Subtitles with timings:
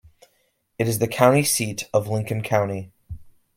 [0.79, 2.91] It is the county seat of Lincoln County.